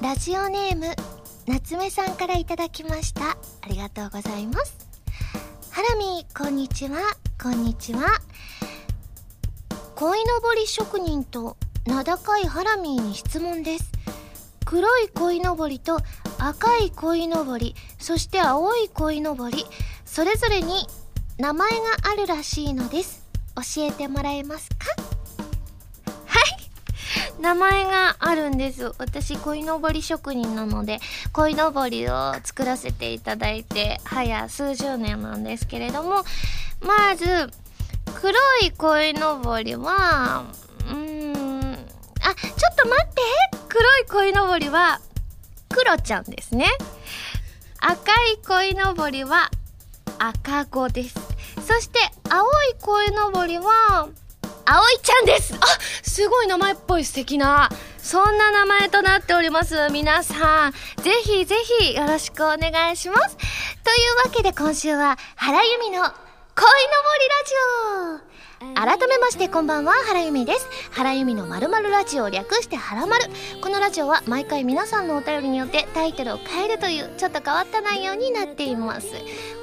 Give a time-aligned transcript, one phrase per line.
[0.00, 0.94] ラジオネーム
[1.48, 3.30] 夏目さんからいただきました。
[3.30, 3.36] あ
[3.68, 4.76] りがとうございます。
[5.72, 6.98] ハラミこんにちは。
[7.42, 8.06] こんにちは。
[9.96, 13.90] 鯉のぼり職人と名高いハラミーに質問です。
[14.64, 15.98] 黒い鯉のぼりと
[16.38, 19.66] 赤い鯉のぼりそして青い鯉のぼり
[20.04, 20.86] それぞれに
[21.38, 21.76] 名前が
[22.12, 23.26] あるらしいのです。
[23.56, 24.76] 教えてもらえますか？
[27.40, 28.92] 名前があるんです。
[28.98, 30.98] 私鯉のぼり職人なので
[31.32, 36.24] 鯉のぼりを作らせていただいて早数十年なんですけれども
[36.80, 37.24] まず
[38.14, 40.44] 黒い鯉のぼりは
[40.88, 43.22] うーんあちょっと待って。
[43.68, 45.00] 黒い鯉のぼりは
[45.68, 46.66] クロちゃんですね。
[47.80, 49.50] 赤い鯉のぼりは
[50.18, 51.14] 赤子です。
[51.64, 51.98] そして
[52.28, 54.08] 青い鯉のぼりは
[54.70, 55.54] 葵ちゃんです。
[55.54, 55.58] あ
[56.02, 57.70] すごい名前っぽい素敵な。
[57.96, 60.72] そんな名前となっております皆さん。
[61.02, 63.36] ぜひぜひよろしくお願いします。
[63.36, 66.12] というわけで今週は原由美の恋のぼり
[68.12, 68.28] ラジオ。
[68.74, 70.68] 改めましてこんばんは原由美です。
[70.90, 73.26] 原由美のまるまるラジオを略してはらまる
[73.62, 79.06] このラジオは毎回皆さんのお便りによってタイトルを変えるというちょっと変わった内容になっています。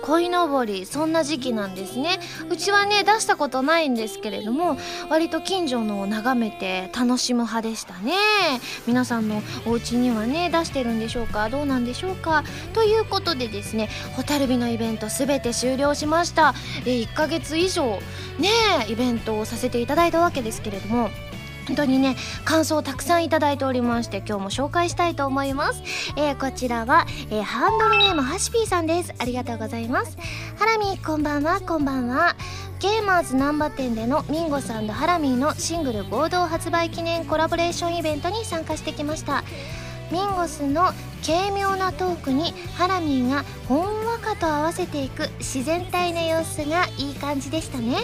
[0.03, 2.19] 鯉のぼりそんな時期なんですね。
[2.49, 4.77] うちはね出したことないんですけれども
[5.09, 8.13] 割と近所のを眺めて楽しむ派でしたね。
[8.85, 11.49] 皆さんのお家にはね出してるんでしょうか？
[11.49, 12.43] どうなんでしょうか？
[12.73, 16.53] ということでですね蛍火のイベントすべて終了しました。
[16.85, 17.99] え1ヶ月以上
[18.39, 18.49] ね
[18.87, 21.09] イベントをさせていただいたわけですけれども
[21.67, 25.81] 本当にね感想をたくさんいただいておりまして今日も紹介したいと思います、
[26.15, 29.13] えー、こちらは、えー、ハンドルネームハシピーさんです。
[29.17, 30.17] ありがとうございます。
[30.57, 31.61] ハラミーこんばんは。
[31.61, 32.35] こんばんは。
[32.79, 39.43] ゲーマーズ難波店でのミンゴスさんとハラミーのシングル合同発売記念コラボレーションイベントに参加してきました。
[40.11, 40.91] ミンゴスの
[41.25, 47.97] 軽妙なトークにハラミーがほんわかと合わせていく自然体な様子がいい感じでしたね。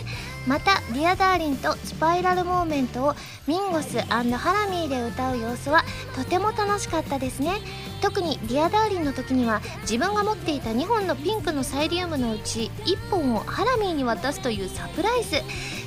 [0.47, 3.15] また「Dear Darling」と「Spiral Moment」を
[3.45, 4.23] ミンゴスハラ
[4.67, 5.83] ミーで歌う様子は
[6.15, 7.61] とても楽しかったですね。
[8.01, 15.41] 特に「ディアダーリン」の時には自分が持っていた2本のピンクのサイリウムのうち1本をハラミーに渡すというサプライズ。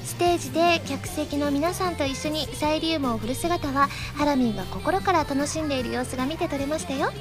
[0.04, 7.12] ステージで客席の皆さんと一緒にサイリウムを振る姿はハラミーが心から楽しんでいる様子が見て取れましたよ。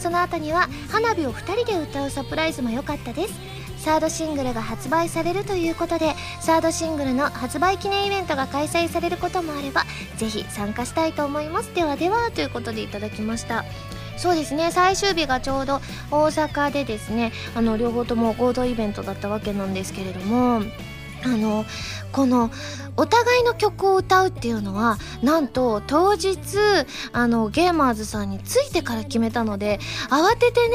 [0.00, 3.34] その後には花火を2人で歌うサプライズも良かったです。
[3.78, 9.84] サードシングルが発売されるということでサードシングルの発売記念イベントが開催されることもあれば
[10.18, 11.74] ぜひ参加したいと思います。
[11.74, 13.64] ではではということでいただきました。
[14.20, 14.70] そうですね。
[14.70, 20.60] 最終日がちょうど大阪でですねあの両方とも合同イベントだったわけなんですけれども。
[21.24, 21.64] あの
[22.12, 22.50] この
[22.96, 26.38] お互いの曲を歌うっていうのはなんと当日
[27.12, 29.78] あのゲーマーズさんについてから決めたので
[30.10, 30.74] 慌ててね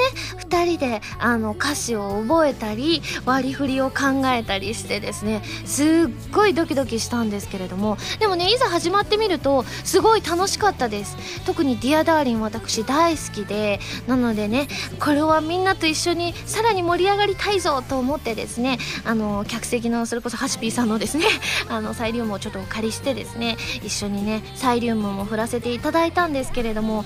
[0.50, 5.88] 2人であの歌詞を覚えたり割り振りを考えたりしてですねすっ
[6.32, 11.18] ごいドキドキしたんですけれどもでもねいざ始まってみるとすごい楽しかったです。
[11.46, 14.68] 特に「ディアダーリン私大好きでなのでね
[15.00, 21.26] これはみんなと一緒にさらに盛り上がりたいぞと思ってですねあの客席のそれこそハシピーさんのですね
[21.70, 27.06] あのサイリウムをちょっとお借りしてですね一緒にねサイリウムも振らせていただいたんですけれども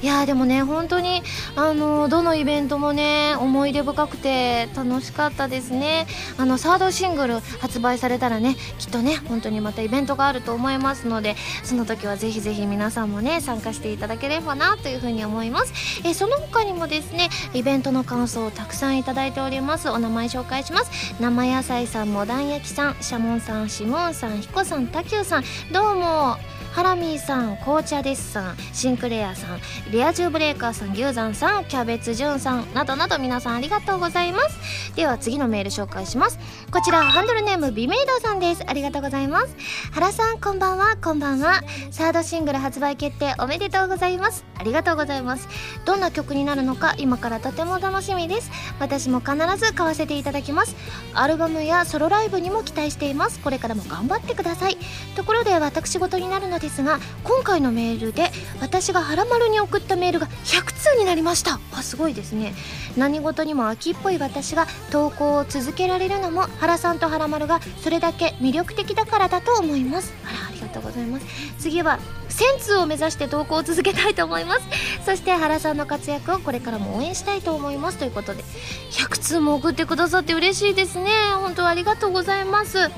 [0.00, 1.22] いやでもね本当に
[1.56, 6.06] あのどのイベントもね思い出深くて楽しかったですね。
[6.36, 15.72] あのサードシングル発売されたらねきっとね本当にまたイベントがあると思いますのでその時はぜひぜひ皆さんもね参加していただければなというふうに思います。
[16.04, 19.90] えその他にもですねイベントの感想をたくさんいただいております。
[19.90, 21.14] お名前紹介します。
[21.20, 26.36] 生野菜さんモダン焼きさんシャモンさんシモンさんヒコさんタキューさんどうも
[26.72, 34.94] ハラミーさん紅茶ですさんシンクレアさんリア充ブレーカーさん牛山さんキャベツジュンさんなどなど皆さんありがとうございます。
[34.94, 36.38] では次のメール紹介します。
[36.70, 38.64] こちらハンドルネームビメイドさんです。
[38.66, 39.56] ありがとうございます。
[39.92, 40.96] 原さんこんばんは。
[40.96, 41.62] こんばんは。
[41.90, 45.48] サードシングル発売決定おめでとうございますありがとうございます。
[45.84, 48.50] どんな曲になるのか今からとても楽しみです。
[48.78, 50.76] 私も必ず買わせていただきます。
[51.14, 53.40] アルバムやソロライブにも期待しています。
[53.40, 54.76] これからも頑張ってください。
[55.16, 58.30] ところで私事になるのでですが今回のメールで
[58.60, 61.58] 私がはらまるに送ったメールが100通になりました。
[61.72, 62.52] あすごいですね。
[62.96, 70.12] 何事にも秋っぽい私が投稿を続けられるのも原さんとはらまるがそれだけ魅力的だからだと思います。
[70.24, 71.26] あらありがとうございます。
[71.58, 71.98] 次は
[72.28, 74.60] 1000通を目指して投稿を続けたいと思います。
[75.06, 77.98] そして原さんの活躍をこれからも応援したいと思います。
[77.98, 78.44] ということで
[78.90, 81.10] 100通も送ってくださって嬉しいですね。
[81.40, 82.90] 本当ありがとうございます。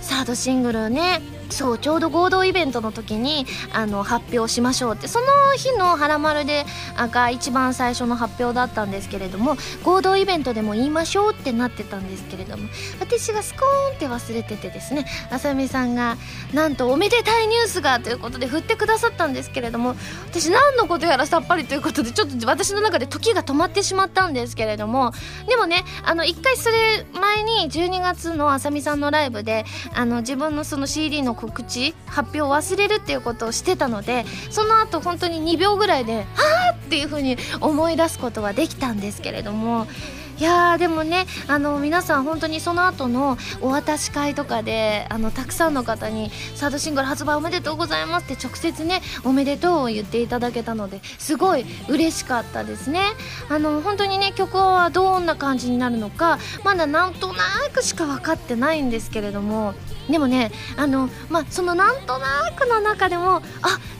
[0.00, 6.66] サードシングルねそうちょうど合同イベントの時にあの発表しましょうってその日の「はらまるで」
[7.10, 12.68] が一番最初の発表だったんですけれども合同イベントでも言いましょうってなってたんですけれども
[13.00, 16.16] 私がスコーンって忘れててですねあさみさんが
[16.52, 19.96] なんとおめでたいニュースがということで振ってくださったんですけれども
[20.30, 25.12] 私何のことやらさっぱりということでちょっと私の中で時が止まってしまったんですけれども
[25.46, 29.64] でもねあの1回それ前に12月のあさみさんのライブで
[29.94, 39.86] あの自分のその CD の告知発表を忘れるっていうことをしてたのでその後本当に2秒ぐらいで「はあ!」っていうふうに思い出すことはできたんですけれども
[40.38, 53.00] いやーでもねあの皆さん本当にその後のお渡し会とかであのたくさんの方にサードシングル発売おめでとうございますって直接ねおめでとうを言っていただけたのですごい嬉しかったですね
[53.48, 57.42] あの本当にね曲はどんな感じになるのかまだなんとな
[57.72, 59.74] くしか分かってないんですけれども
[60.08, 63.42] でもねあのまあそのなんとなくの中でもあ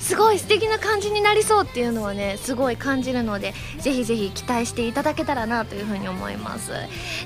[0.01, 6.71] すごい素敵な感じになりそうっていうのはねすごい感じるのでぜひぜひ期待していただけたらなというふうに思います。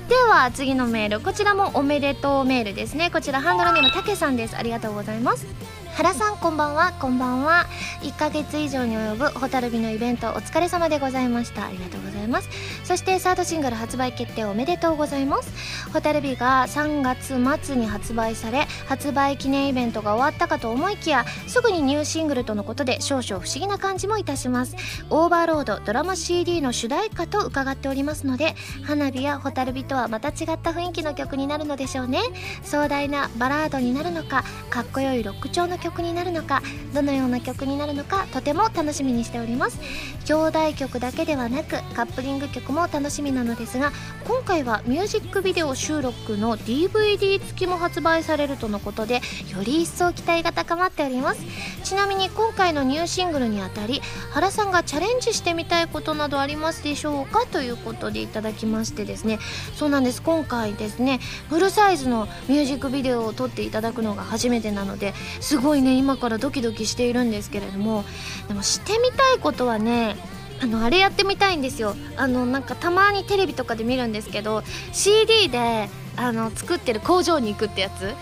[0.09, 3.09] では次のメールこちらもおめでとうメールですね。
[3.11, 4.57] こちらハンドルネームたけさんです。
[4.57, 5.82] ありがとうございます。
[5.95, 6.91] 原さんこんばんは。
[6.93, 7.67] こんばんは
[8.01, 11.67] 1ヶ月以上に及ぶ蛍火のイベントお疲れ様でございました。
[11.67, 12.49] ありがとうございます。
[12.83, 15.53] そしてサードシングル発売決定おめでとうございます。
[15.91, 24.75] 蛍火が3月末に発売され発売記念イベントが終わったかと思いきやすぐにニューシングルとのことで少々不思議な感じもいたします。
[25.11, 32.19] オーバーロードドラマ CD の主題歌と伺っておりますので花火や蛍火とはまた違った雰囲気の曲になるのでしょうね。
[32.63, 36.61] 壮大なバラードになるのかかっこよいロック調の曲になるのか
[36.93, 39.79] どのような曲になるのかとても楽しみにしております。
[40.25, 43.91] 兄弟曲だけではなくカップリング曲も楽しみなのですが
[44.25, 49.21] 今回はミュージックビデオ収録の DVD 付きも発売されるとのことでよ
[49.63, 51.41] り一層期待が高まっております。
[51.83, 54.01] ちなみに今回のニューシングルにあたり
[54.31, 59.39] 原さんがチャレンジしてみたいことなどありますでしょうかということでいただきましてですね。
[59.75, 60.21] そうなんです。
[60.21, 61.19] 今回ですね
[61.49, 68.03] フルサイズのミュージックビデオを撮っていただくのが初めてなのですごいね今からドキドキしているんですけれども。
[68.47, 70.15] でもしてみたいことはね
[70.61, 71.95] あのあれやってみたいんですよ。
[72.15, 78.13] あのなんかたまにテレビとかで見るんですけど CD であの作ってる工場に行くってやつ。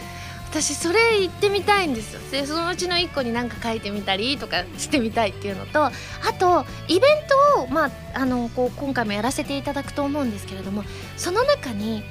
[0.51, 2.19] 私それ行ってみたいんですよ。
[2.29, 5.91] でそのうちの1個に何か書いてみたりとかしてみたいっていうのとあ
[6.37, 10.83] とイベントを、まあ、あのこう今回もやらせていただくと思うんですけれども
[11.15, 12.03] その中に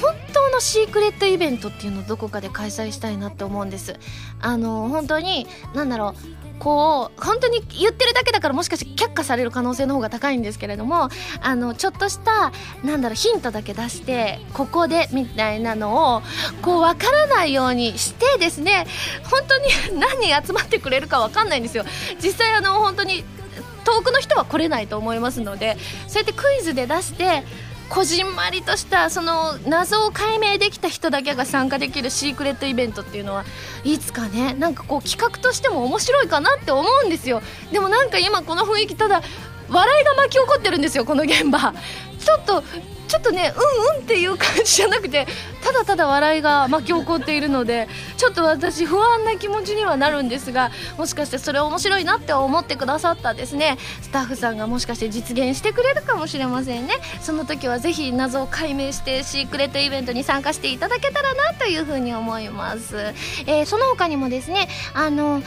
[0.00, 3.96] 本当のシークレットイベントっていうのをどこかで開催したいなって思うんです。
[4.40, 11.08] あの本当に何だろうこう本当に言ってるだけだからもしかして却下される可能性の方が高いんですけれども
[11.40, 12.52] あのちょっとした
[12.84, 16.22] なんだろうヒントだけ出してここでみたいなのを
[16.62, 18.86] こう分からないようにしてですね
[19.24, 19.66] 本当に
[19.98, 21.84] 何人集まってくれるか分かんないんですよ。
[22.22, 23.24] 実際あの本当に
[23.84, 27.42] 遠くの人は来れないと思いますのでそうやってクイズで出して
[27.92, 33.44] こじんまりとしたその謎を解明できた人だけが参加できるシークレットイベントっていうのは
[33.84, 37.42] いつかねなんかこう企画としても面白いかなって思うんですよ。
[37.70, 39.20] でもなんか今この雰囲気ただ
[39.68, 41.74] 笑いが巻き起こってるんですよこの現場。
[42.18, 42.64] ちょっと
[43.12, 45.26] ちょっとねうんうんっていう感じじゃなくて
[45.62, 47.86] ただただ笑いが巻き起こっているので
[48.16, 53.76] ちょっと私不安な気持ちにはなるんですがもしかしてそれ面白いなって思ってくださったですね。
[54.00, 56.94] スタッフさんがもしかして実現してくれるかもしれませんね。
[57.20, 62.96] その時はぜひ謎を解明してシークレットイベントに参加していただけたらなというふうに思います、
[63.46, 65.42] えー、その他にもですねあの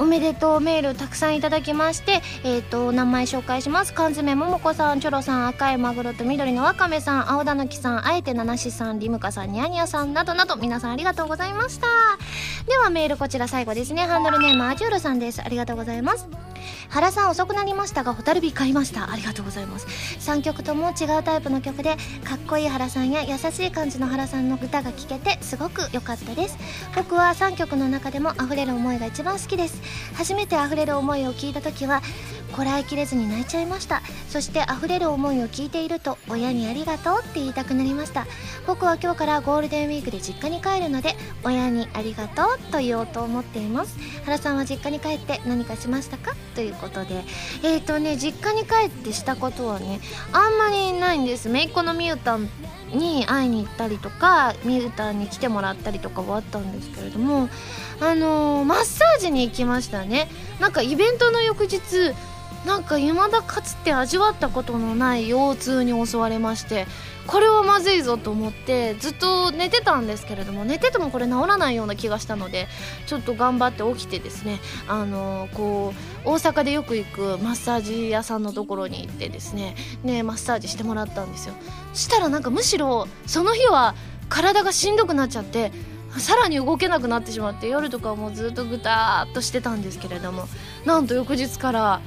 [0.00, 3.92] おめでとうメールたくさんいただきまして、えっ、ー、と、名前紹介します。
[3.92, 11.86] 缶詰ももこさん、チョロさん、赤いマグロと緑のわかめさん、青田貫さん、あえて七しさん、リムカさん、ニャニャさんなどなど、皆さんありがとうございました。
[12.66, 14.06] ではメールこちら最後ですね。
[14.06, 15.42] ハンドルネームアジュールさんです。
[15.42, 16.28] ありがとうございます。
[16.88, 19.12] 原さん遅くなりましたが蛍火買いました。
[19.12, 19.86] ありがとうございます。
[19.86, 26.58] 3曲とも違うタイプの曲でかっこいい原さんや優しい感じの原さんの歌が聴けてすごく良かったです。
[26.96, 29.80] 僕は3曲の中でも溢れる思いが一番好きです。
[30.14, 32.02] 初めて溢れる思いを聞いた時は
[32.52, 34.02] こらえきれずに泣いちゃいました。
[34.28, 38.26] そして溢れる思いを聞いていると親にありがとうって言いたくなりました。
[38.66, 43.96] 僕は今日からゴールデンウィークで実家に帰るので親にありがとうと言おうと思っています。
[44.24, 46.34] 原さんは実家に帰って何かしましたか？
[46.58, 47.22] ということで
[47.62, 50.00] えっ、ー、とね実家に帰ってしたことはね
[50.32, 51.48] あんまりないんです。
[51.48, 52.48] 姪っ子のみゆたん
[52.92, 57.48] に会いに行ったりとかみゆたんに来てもらったりとかはあったんですけれども
[58.00, 60.28] あのー、マッサージに行きましたね。
[60.58, 62.12] なんかイベントの翌日
[62.66, 66.88] なんか未だかつて味わったことのない腰痛に襲われまして
[67.28, 72.66] これはまずいぞと思ってずっと寝てたんですけれども寝ててもこれ治らないような気がしたので
[73.06, 75.92] ちょっと頑張って起きてですねあのこ
[76.24, 81.54] う大阪でよく行くマッサージ屋さんのところに行ってですねねマッサージしてもらったんですよ。
[81.92, 83.94] したらなんかむしろその日は
[84.30, 85.70] 体がしんどくなっちゃって
[86.16, 90.48] さらに動けなくなってしまって夜とかもずっとぐたーっとしてたんですけれども
[90.86, 92.00] なんと翌日から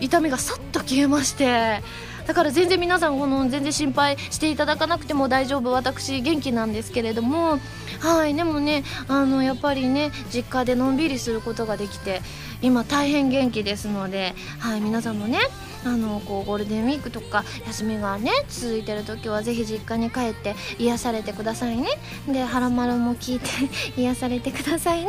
[0.00, 1.82] 痛みがさっと消えまして
[2.28, 7.58] だから全然皆さんこの全然心配していただかなくても大丈夫私元気なんですけれども。
[8.00, 12.20] はいでもねあのやっぱりね実家でのんびりすることができて
[12.62, 15.38] 今大変元気ですのではい皆さんもね
[15.84, 21.88] あのこうゴールデンウィークとか休みがね続いてる時はぜひ実家に帰って癒されてくださいね。
[22.28, 23.48] でハラマルも聞いて
[24.00, 25.08] 癒されてくださいね。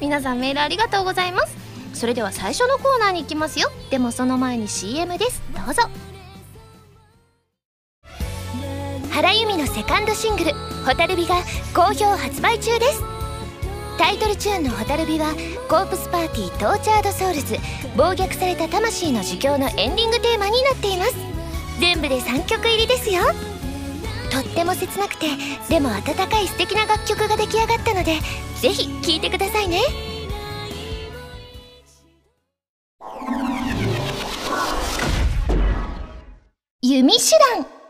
[0.00, 1.56] 皆さんメールありがとうございます。
[1.92, 3.70] それでは最初のコーナーに行きますよ。
[3.90, 5.42] でもその前に CM です。
[5.54, 6.11] どうぞ。
[9.12, 10.52] 原由美のセカンドシングル
[10.86, 11.36] 「蛍火」が
[11.74, 13.02] 好評発売中です。
[13.98, 15.34] タイトルチューンの「蛍火」は
[15.68, 17.58] コープスパーティー Tortured Souls
[17.94, 21.14] 暴虐された魂の呪叫のエンディングテーマになっています。
[21.78, 23.22] 全部で3曲入りですよ。
[24.30, 25.26] とっても切なくて
[25.68, 28.18] でも温かい素敵な楽曲が出来上がったので
[28.62, 29.82] ぜひ聴いてくださいね。
[36.80, 37.81] 弓手段。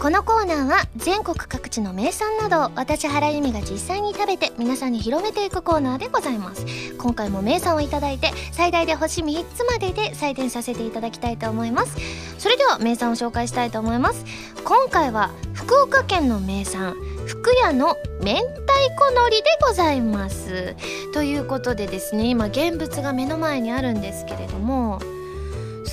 [0.00, 6.66] このコーナーは全国各地の名産などを私原由美が実際に食べて皆さんに広めていくコーナーでございます。
[6.98, 11.96] 今回も名産をいただいて最大で星3つまでで採点させていただきたいと思います。
[12.38, 14.24] それでは名産を紹介したいと思います。
[14.64, 16.94] 今回は福岡県の名産
[17.26, 20.76] 福屋の明太子海苔でございます。
[21.12, 25.00] ということでですね今現物が目の前にあるんですけれども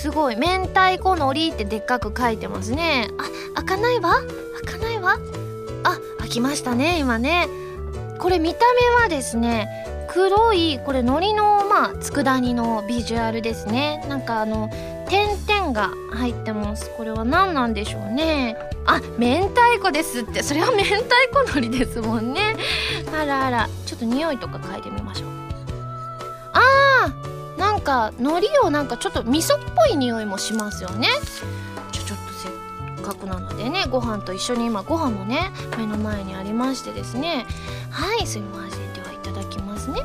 [0.02, 0.36] すごい。
[0.36, 3.10] 明太子のりってでっかく書いてますね。
[3.54, 4.16] あ開かないわ？
[4.66, 5.20] 開かないわ？
[5.84, 7.48] あ開きましたね今ね。
[8.20, 8.62] これ見た
[8.98, 9.68] 目はですね
[10.12, 14.04] 黒いこれ海苔のまあ佃煮のビジュアルですね。
[14.10, 14.72] なんかあの
[15.08, 16.90] 点々が入ってます。
[16.98, 18.58] これは何なんでしょうね。
[18.88, 20.42] あ明太子ですって。
[20.42, 22.56] それは明太子海苔ですもんね。
[23.14, 23.70] あらあら。
[23.86, 25.30] ちょっと匂いとか嗅いでみましょう。
[26.54, 26.62] あー
[27.82, 31.08] なんか海苔をなんかちょっと味噌っぽい匂いもしますよね。
[31.92, 37.48] ちょちょっとせっかくなのでねご飯と一緒に今ご飯もね目の前にありましてですね。
[37.90, 38.94] はいすいません。
[38.94, 40.02] ではいただきますね。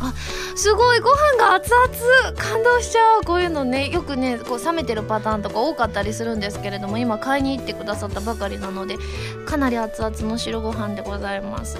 [0.00, 0.14] あ
[0.56, 2.32] すごいご飯が熱々。
[2.32, 3.24] 感動しちゃう。
[3.24, 8.96] こういうのねよくねこう冷めてるパターンとか多かったりするんですけれども今買いに行ってくださったばかりなので
[9.44, 11.76] かなり熱々の白ご飯でございます。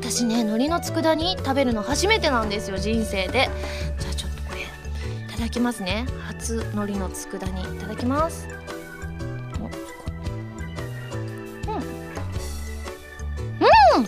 [0.00, 3.48] 私ね海苔の佃煮食べるの初めてなんですよ人生で。
[4.00, 4.10] じゃ
[5.42, 6.06] ただきますね。
[6.24, 8.46] 初海苔の佃煮いただきます。
[8.46, 8.50] う
[11.70, 11.72] ん。
[11.74, 11.80] うん。
[13.98, 14.02] う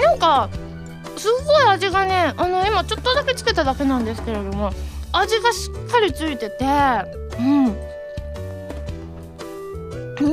[0.00, 0.02] ん。
[0.02, 0.48] なんか
[1.18, 4.72] すごい味がねあの今ちょっとだけつけただけなんですけれども
[5.12, 6.64] 味がしっかりついてて
[7.38, 7.76] うん。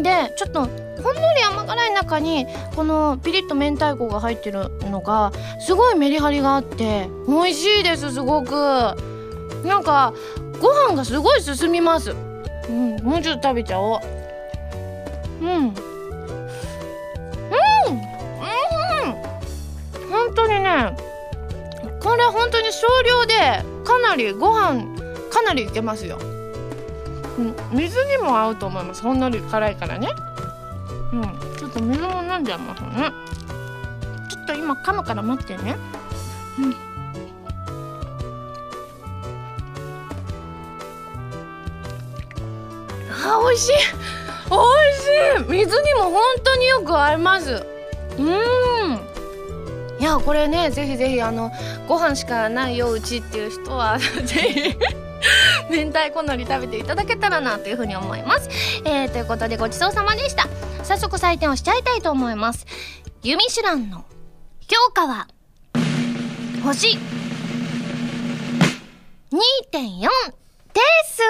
[0.03, 0.69] でちょっと
[1.01, 8.51] ほんのり甘辛い中にこのピリッと明太子が入ってるのがすごいメリハリがあって美味しいですすごく。
[9.63, 10.13] なんか
[10.59, 12.15] ご飯がすごい進みます。
[12.69, 13.99] うんもうちょっと食べちゃおう。
[15.41, 15.47] うん。
[15.47, 15.71] うんうん。
[20.09, 20.95] 本当にね
[22.01, 23.33] これ本当に少量で
[23.83, 24.83] かなりご飯
[25.29, 26.17] かなりいけますよ。
[27.37, 29.01] うん水にも合うと思います。
[29.01, 30.09] ほんのり辛いからね。
[31.71, 33.11] と水も飲んじゃいますね。
[34.29, 35.77] ちょっと今噛むから待ってね。
[36.59, 36.75] うん。
[43.11, 43.71] あ美味しい。
[44.49, 45.65] 美味しい。
[45.65, 47.65] 水にも本当によく合います。
[48.17, 49.11] うん。
[49.99, 51.51] いやこれねぜひぜひあの
[51.87, 54.75] ご飯しかないようちっていう人は ぜひ
[55.69, 58.49] 明太子のり食べていただけたらなというふうに思います。
[58.83, 60.47] えー、ということでごちそうさまでした。
[60.91, 62.65] 早速採点をしちゃいたいと思います。
[63.23, 64.03] ユミシュランの
[64.67, 65.29] 評価は、
[66.65, 66.97] 星
[69.31, 71.21] 2.4です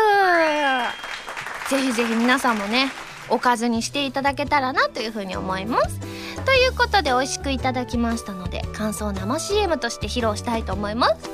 [1.69, 2.91] ぜひぜひ皆さんもね、
[3.29, 5.99] おかずにしていただけたらなというふうに思います。
[6.43, 11.29] ということで美味しくいただきましたので、感想生 CM として披露したいと思います。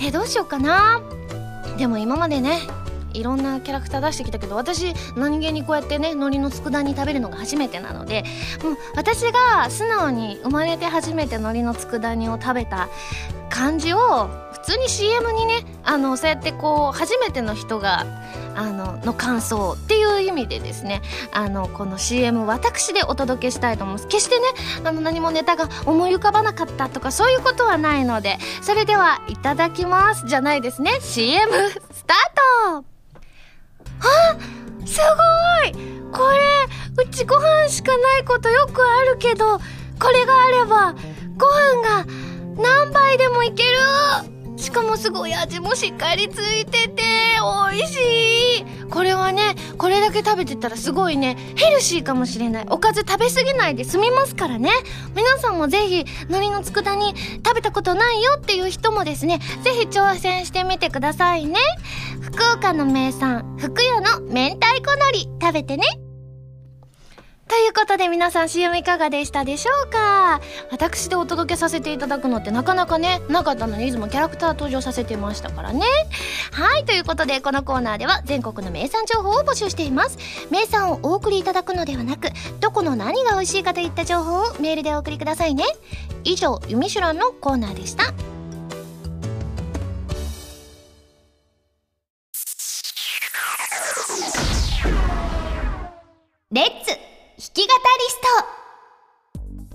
[0.00, 1.02] え、どうしようかな
[1.76, 2.60] でも今までね
[3.18, 8.24] いろんなキャラクター出してきたけど私何気にこうやってね海苔の佃煮食べるのが初めてなので
[8.62, 12.88] もう私が素直に生まれて初めて海苔の佃煮を食べた
[13.50, 18.04] 感じを普通に CM にねあのそうやってこう初めての人が
[18.54, 21.00] あのの感想っていう意味でですね
[21.32, 24.08] あのこの CM 私でお届けしたいと思います。
[24.08, 24.46] 決してね
[24.84, 30.26] あの何もネタが思い浮かばなかったとかそういうことはないのでそれではいただきます。
[30.26, 30.98] じゃないですね。
[31.00, 32.97] CM スタート。
[34.00, 35.88] あすごい。
[36.12, 40.94] これうちご飯しかないことよくあるけどこれがあれば
[41.36, 42.06] ご飯が
[42.56, 44.37] 何杯でもいける。
[44.58, 47.02] しかもすごい味もしっかりついてて
[47.72, 47.96] 美味し
[48.60, 48.64] い。
[48.90, 52.66] これはねこれだけ食べてたらすごいねヘルシーかもしれない。
[52.68, 54.70] おかず食べ過ぎないで済みますからね。
[55.14, 61.58] 皆さんもぜひ海苔の佃煮食べたことないよっていう人もですねぜひ挑戦してみてくださいね。
[62.20, 65.84] 福岡の名産福屋の明太子海苔食べてね。
[67.48, 70.40] ということで皆さん CM いかがでしたでしょうか？
[70.70, 75.80] 私でお届けさせていただくのってなかなかねなかったのにいつもキャラクター登場させてましたからね。
[76.52, 80.18] はいということでこのコーナーでは全国の名産情報を募集しています。
[80.50, 82.28] 名産をお送りいただくのではなく
[82.60, 85.64] どこの何が美味しいかといった情報をメールでお送りくださいね。
[86.24, 88.12] 以上「ゆみしゅらん」のコーナーでした。
[97.58, 98.57] き語りスト。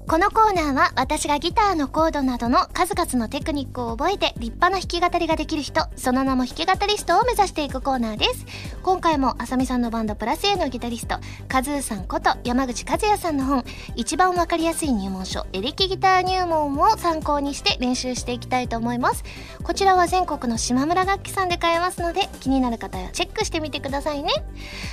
[0.05, 8.45] このコーナーは私がギターのコードなどの数々のテクニックを覚えて立派な弾き語りができる人その名も弾き語りストを目指していくコーナーです。
[8.83, 11.15] 今回もあさみさんのバンドプラス A のギタリスト
[11.47, 13.63] カズーさんこと山口和也さんの本
[13.95, 19.23] 一番わかりやすい入門書エレキギター入門を参考にして練習していきたいと思います。
[19.63, 24.31] こちらは全国の島村楽器さんで買えますので気になる方はチェックしてみてくださいね。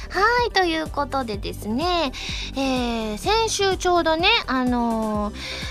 [0.08, 2.12] はいということでですね、
[2.56, 4.99] えー、先週ちょうどねあの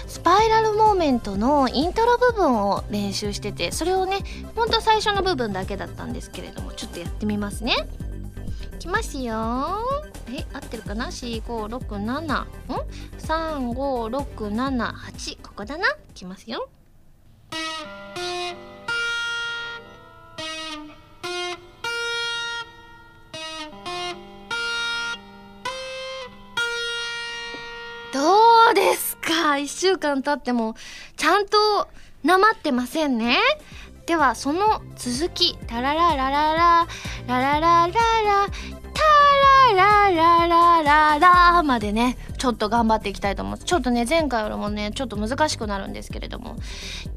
[0.07, 4.19] スパイラルモーメントのイントロ部分を練習しててそれをね
[4.55, 7.75] ほんと最初の部分だけだったんですけれどもちょっとやってみますね。
[8.75, 9.79] いきますよ。
[10.29, 12.48] え合ってるかな？4567ん
[13.19, 15.88] ？35678ここだな？
[15.88, 16.69] いきますよ。
[28.12, 28.19] ど
[28.71, 29.09] うです？
[29.29, 30.75] か、1週間経っても、
[31.15, 31.87] ちゃんと、
[32.23, 33.37] なまってませんね。
[34.07, 36.87] では、その続き、タラララララ、
[37.27, 37.91] ラララララ、
[38.93, 43.59] タララララララまでね、ちょっと頑張っていきたいと思う。
[43.59, 46.55] ちょっとね、前回よりもね、ちょっと難しくなるんですけれども。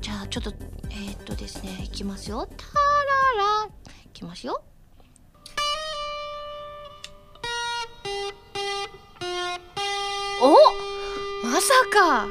[0.03, 0.53] じゃあ、ちょっと、
[0.91, 2.47] えー、っとですね、いきますよ。
[2.47, 2.67] タ
[3.41, 3.71] ララ、
[4.05, 4.63] いきますよ。
[10.43, 10.92] おっ
[11.43, 12.29] まさか。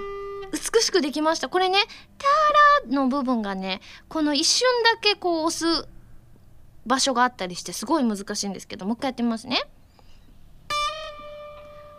[0.52, 1.48] 美しくできました。
[1.48, 1.80] これね
[2.20, 2.28] 「タ
[2.90, 5.88] ラ」の部分がねこの一瞬だけこう押す
[6.86, 9.62] 場所があったりしてすごい難しいんですけどもう一回やってみますね。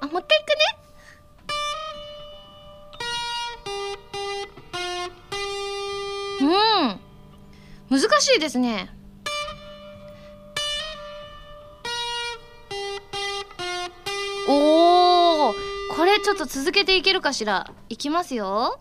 [0.01, 0.83] あもう一回いくね。
[7.91, 8.01] うん。
[8.01, 9.02] 難しいですね。
[16.33, 17.71] ょっと続けていけるかしら？
[17.91, 18.81] いきますよ。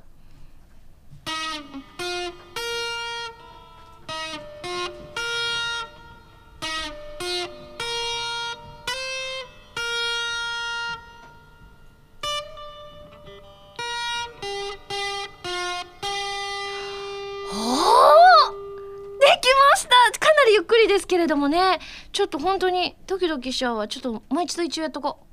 [20.53, 21.79] ゆっくりですけれどもね。
[22.11, 23.87] ちょっと本当にドキドキしちゃうわ。
[23.87, 25.31] ちょっともう一度一応やっとこう。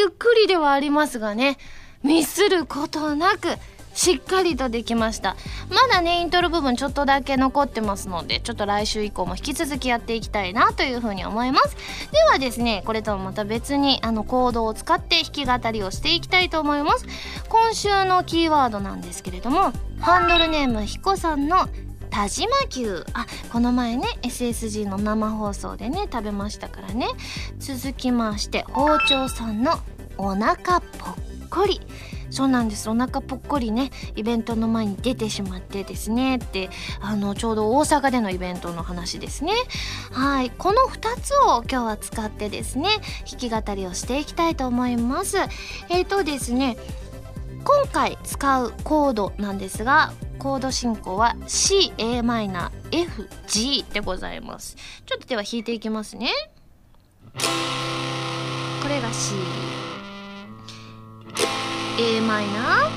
[0.00, 1.58] ゆっくりではありますがね
[2.02, 3.48] ミスることなく
[3.92, 5.36] しっかりとできました。
[5.68, 11.76] まだねイントロ部分ちょっとだけ残ってますのでちょっと来週以降も引き続きやっていきたいなというふうに思います。
[12.12, 17.04] ではですねこれとはまた別にあのコードを使って弾き語りをしていきたいと思います。
[17.48, 21.68] 今週のキーワードなんですけれどもハンドルネームひこさんの
[22.10, 23.04] 田島牛。
[23.14, 27.06] あこの前ね SSG の生放送でね食べましたからね。
[27.58, 29.72] 続きまして包丁さんの
[30.18, 31.14] お腹ぽっ
[31.50, 31.80] こり。
[32.30, 32.88] そうなんです。
[32.88, 36.70] お腹ぽっこりねイベントの前に出てしまってですねって
[37.00, 39.52] あのちょうど大阪でのイベントの話ですね。
[40.12, 40.50] はい。
[40.50, 42.88] この2つを今日は使ってですね
[43.28, 45.38] 弾き語りをしていきたいと思います。
[45.88, 46.76] えっ、ー、とですね
[47.64, 51.92] 今回使うコードなんですがコード進行は CAmFG
[53.92, 54.74] でございます。
[55.04, 56.30] ちょっとでは弾いていきますね。
[57.34, 57.38] こ
[58.88, 59.34] れが C
[61.98, 62.90] a マイナーは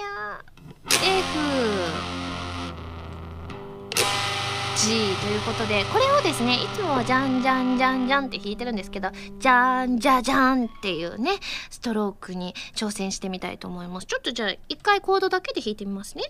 [0.00, 0.44] や。
[0.90, 2.23] F
[4.76, 11.32] G ということでこれをですねいつもはじゃんじゃんじゃんじゃんって弾いてるんですけどじゃんじゃじゃんっていうね
[11.70, 14.06] ストロークに挑戦してみたいと思います。
[14.06, 16.24] ちょっとじゃあ一回コードだけで弾いてみますね。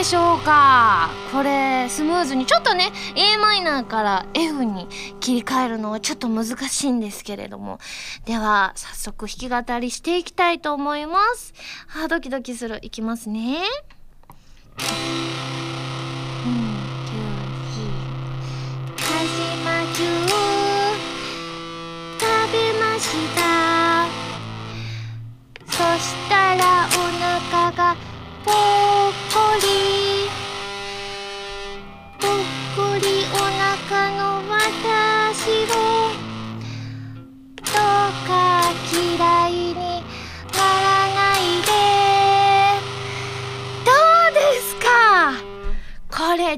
[0.00, 1.10] でしょうか。
[1.30, 4.88] これスムーズにちょっとね a マイナーから F に
[5.20, 7.78] 切り替えるのはちょっと難しいんですけれども。
[8.24, 11.52] では早速弾き語りしていきたいと思います。
[12.02, 12.78] あドキドキする。
[12.80, 13.58] いきますね。
[16.46, 16.80] うん
[18.96, 19.04] 始
[19.62, 20.08] まきゅう。
[22.18, 23.04] 食べまし
[23.36, 24.06] た。
[25.66, 26.88] そしたらお
[27.52, 27.94] 腹が
[28.46, 28.99] ぽっ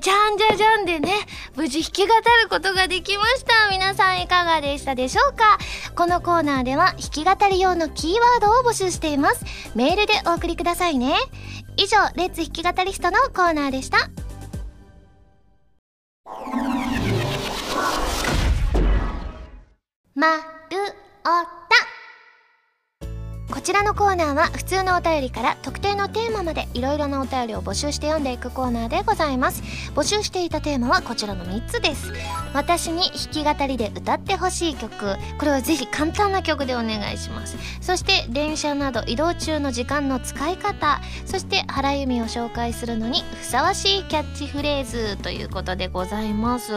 [0.02, 1.12] じゃんじゃじゃんでね
[1.54, 3.70] 無事弾き語ることができました。
[3.70, 5.58] 皆さんいかがでしたでしょうか？
[5.94, 9.44] このコーナーでは弾き語り用のキーワードを募集しています。
[9.76, 11.14] メールでお送りくださいね。
[11.76, 14.10] 以上レッツ弾き語りストのコーナーでした。
[20.16, 20.42] まる
[21.24, 21.81] おた。
[23.52, 29.62] こちらのコーナーは普通のお便りから特定のテーマまでいろいろなお便りを募集して読んでいくコーナーでございます。
[29.94, 32.14] 募集していたテーマはこちらの3つです。
[32.54, 35.16] 私に弾き語りで歌ってほしい曲。
[35.36, 37.58] これはぜひ簡単な曲でお願いします。
[37.82, 41.02] そして電車など移動中の時間の使い方。
[41.26, 46.72] そして原由美を紹介するのにふさわしいキャッチフレーズということでございます。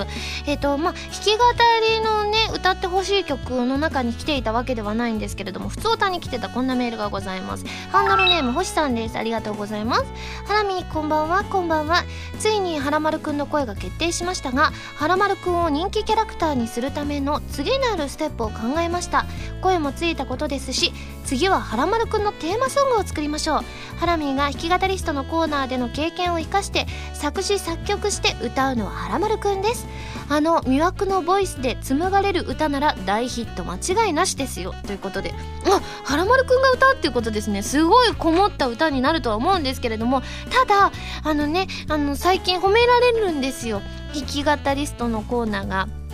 [0.45, 1.43] えっ、とまあ弾き語
[1.87, 7.65] りのね歌ってほしい曲の中に来ていたわけではないんですけれども普通歌に来てたこんなメールがございます。
[7.91, 9.17] ハンドルネーム星さんです。
[9.17, 10.05] ありがとうございます。
[10.45, 11.43] ハラミこんばんは。
[11.45, 12.03] こんばんは。
[12.39, 19.25] ついにはらまるくんの声が決定しましたがはらまるくんを人気キャラクターにするための次なるステップを考えました。
[19.61, 23.59] 声もついたことですし次ははらまるくんのテーマソングを作りましょう。
[23.99, 29.87] ハラミーが弾き語りストのコーナーでの経験を生かして作詞作曲して歌うのははらまるくんです。
[30.27, 34.73] あの魅惑のボイスで紡がれる歌なら大ヒット間違いなしですよ。
[34.85, 35.33] ということで
[35.65, 40.91] あはらまるくんが歌うっていうことですねすごいこもった歌になるとは思うんですけれどもただ
[41.23, 43.81] あのねあの最近褒められるんですよ
[44.13, 46.04] 弾き語りストのコーナーが。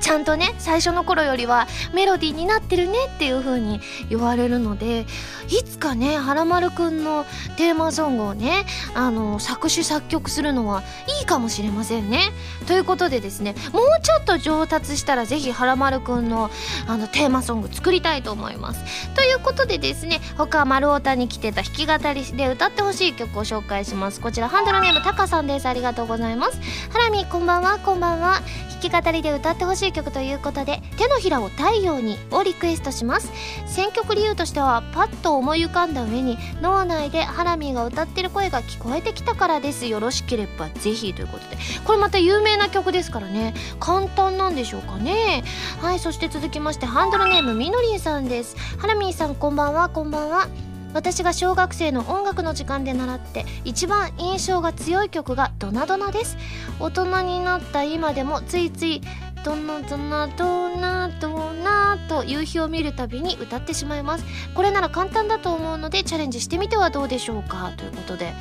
[0.00, 5.06] ちゃんとね最初の頃よりはメロディーになってるねっていう風に言われるので
[5.48, 7.24] いつかねはらまるくんの
[7.56, 10.82] テーマソングをねあの作詞作曲するのは
[11.20, 12.32] いいかもしれませんね。
[12.66, 16.50] ということでですねもうちょっと上達したら是非はらまるくんの
[16.86, 19.14] あのテーマソング作りたいと思います。
[19.14, 24.20] ということでですね他丸太に来てた弾き語りで歌ってほしい曲を紹介します。
[24.20, 26.60] こちらハンドルネームタカさんですありがとうございます。
[26.90, 28.40] ハラミこんばんはこんばんは
[28.82, 33.32] 弾き語りで歌ってほしい曲ということで「手のひらを太陽に」をリクエストします。
[33.66, 39.86] 選曲理由としてはパッと思い浮かんだ上に脳内でハラミーが歌ってる声が聞こえてきたからです。
[39.86, 41.56] よろしければぜひということで。
[41.84, 43.54] これまた有名な曲ですからね。
[43.80, 45.44] 簡単なんでしょうかね。
[45.80, 48.56] はいそして続きましてハンドルネームみのりんさんです。
[48.78, 50.48] ハラミーさんこんばんはこんばんは。
[50.94, 56.36] 私が小学生の音楽の時間で習って一番印象が強い曲が「ドナドナ」です。
[56.78, 59.02] 大人になった今でもついつい
[59.44, 64.24] 「ドナドナドナドナ」と夕日を見るたびに歌ってしまいます。
[64.54, 67.72] これなら簡単だと思うのでチャレンジしてみてはどうでしょうか。
[67.76, 68.34] ということで。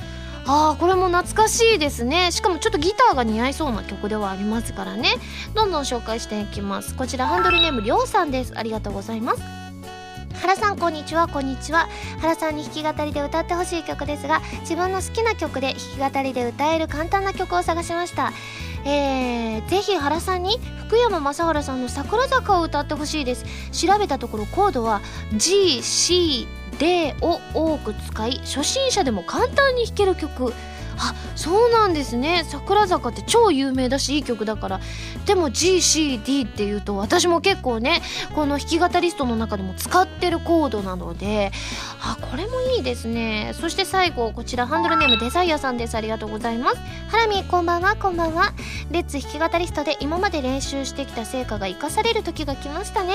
[0.45, 2.31] ああこれも懐かしいですね。
[2.31, 5.09] しかもちょっとギターが似合いそうな曲ではありますからね。
[5.53, 6.95] どんどん紹介していきます。
[6.95, 8.53] こちらハンドルネームりょうさんです。
[8.55, 9.62] ありがとうございます。
[10.43, 11.29] 原さんこんにちは。
[11.29, 11.87] こんにちは。
[12.19, 18.33] 原さんに弾き語りで歌ってほしい曲ですが自分の好きな曲で弾き語りで歌える簡単な曲を探しました。
[18.83, 23.45] えー、ぜひ原さんに福山雅治さんの「桜坂」を歌ってほしいです。
[23.71, 24.99] 調べたところコードは
[25.31, 30.53] GCD を多く使い初心者でも簡単に弾ける曲。
[30.97, 32.45] あそうなんですね。
[32.47, 34.79] 桜坂って超有名だしいい曲だから。
[35.25, 38.01] でも GCD っていうと私も結構ね
[38.35, 41.51] この弾き語リストの中でも使ってるコードなので
[42.01, 43.53] あこれもいいですね。
[43.59, 45.95] そして最後こちらハンドルネームデザイアさんです。
[45.95, 46.77] ありがとうございます。
[47.09, 47.95] ハラミこんばんは。
[47.95, 48.53] こんばんは。
[48.91, 53.13] レッツ弾き語リストで今まで練習してきた成果が生かされる時が来ましたね。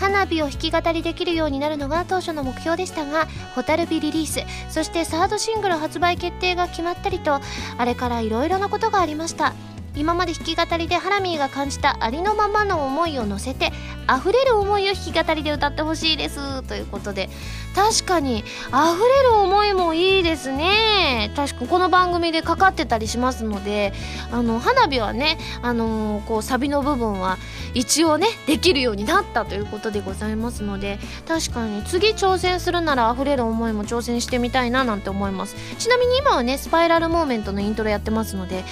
[0.00, 4.40] 花火を弾き語りできるようになるのが当初の目標でしたが蛍火リリース
[4.72, 7.40] そしてサードシングル発売決定が決まったりと
[7.78, 9.54] あれからいろいろなことがありました。
[9.96, 13.72] 今まで弾き語りでハラミーが感じたありのままの思いを乗せて
[14.08, 16.62] 溢れる思いを弾き語りで歌ってほしいです。
[16.62, 17.28] ということで
[17.74, 21.32] 確かに溢れる思いもいいですね。
[21.36, 23.92] 確かこの番組でかかってたりしますので
[24.32, 27.38] あの花火はねあのー、こうサビの部分は
[27.74, 30.98] 一応ねできるようになったということでございますので
[31.28, 35.56] 確かに次挑戦するなら溢れる思いも挑戦してみたいななんて思います。
[35.78, 38.64] ちなみに今はねスパイラルモーメントのイントロやってますので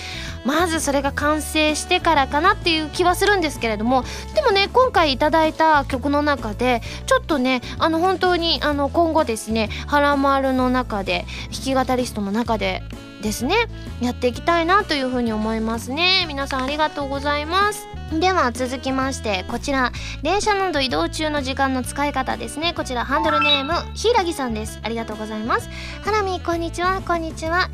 [0.49, 4.03] まずそれが完成してからかなっていう気はするんですけれども
[4.35, 12.83] でもね今回いただいた曲の中でちょっとねあの本当にあの今後ですね「はらまる」の中で弾き語りストの中で
[13.21, 13.57] ですね
[14.01, 16.25] やっていきたいなというふうに思いますね。
[16.29, 17.87] 皆さんありがとうございます。
[18.19, 22.73] では続きましてこちら電車など移動中の時間の使い方ですね。
[22.73, 24.81] こちらハンドルネームひいらぎさんです。
[24.83, 25.69] ありがとうございます。
[26.05, 27.69] ハラミこんにちはこんにちは。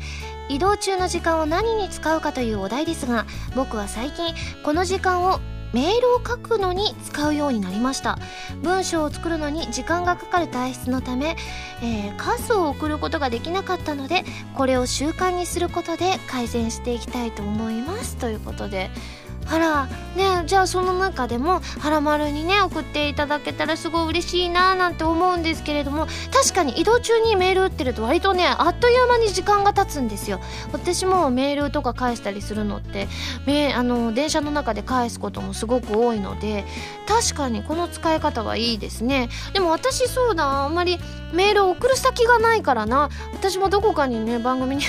[0.49, 5.39] 移動中の時間を何に使うかというお題ですが僕は最近この時間を
[5.73, 8.17] メールを書くのに使うようになりました。
[8.63, 11.35] 文章を作るのに時間がかかる体質のため、
[11.83, 18.15] えー、数を送ることができなかったのでこれを習慣にすることで改善していきたいと思います。
[18.15, 18.89] ということで
[19.47, 30.39] あらねじゃあその中でも「はらまる」にね送っていただけたらすごい嬉しいななんて思うんですけれども確かに移動中にメール打ってると割とねあっという間に時間が経つんですよ。
[30.71, 33.07] 私もメールとか返したりするのって
[33.45, 36.65] めあの電車の中で返すこともすごく多いので
[37.07, 39.29] 確かにこの使い方はいいですね。
[39.53, 40.99] でも私そうだあんまり
[41.33, 43.09] メールを送る先がないからな。
[43.33, 44.83] 私もどこかにね番組に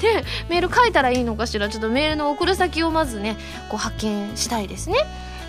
[0.00, 1.70] で メール書いたらいいのかしら。
[1.70, 3.36] ちょっとメールの送る先をまずね
[3.68, 4.96] こう発見したいですね。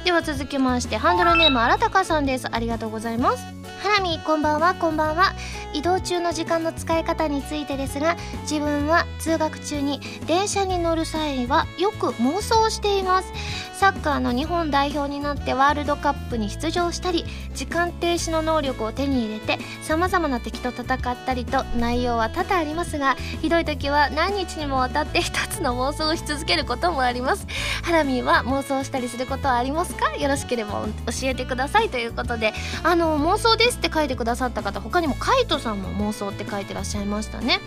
[0.03, 2.47] では続きましてハンドルネームあらたかさんです。
[2.51, 3.60] ありがとうございます。
[3.81, 5.33] ハラミこんばんはこんばんは。
[5.73, 13.33] 移動中の時間の使い方についてですが自分は通学中に電車に乗る際はよく妄想しています。
[13.73, 27.47] サッカーの日本代表になってワールドカップに出場したり時間停止の能力を手に入れてさまざまな敵と戦ったりと内容は多々ありますがひどい時は何日にもわたって一つの妄想をし続けることもあります。
[27.81, 30.15] ハラミーは妄想したりすることはありますか？
[30.15, 32.53] よろしければ教えてくださいということで。
[32.83, 37.59] あの妄想ですって書いてくださった方他にもカイトさんも妄想って書いてらっしゃいましたね。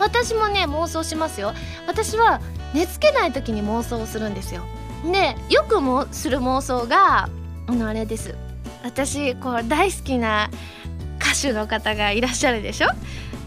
[0.00, 1.52] 私もね妄想しますよ。
[1.86, 2.40] 私は
[2.72, 4.62] 寝つけない時に妄想をするんですよ。
[5.12, 7.28] でよくもする妄想が
[7.66, 8.34] あのあれです。
[8.82, 10.50] 私こう大好きな
[11.20, 12.88] 歌手の方がいらっしゃるでしょ？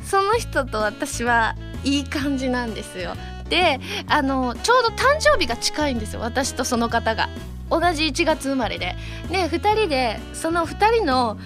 [0.05, 3.15] その人と私はいい感じなんですよ。
[3.49, 6.19] であのちょうど誕生日が近いんですよ。
[6.19, 7.29] 私とその方が。
[7.69, 8.97] 同じ1月生まれで。
[9.31, 11.37] で2人でその2人の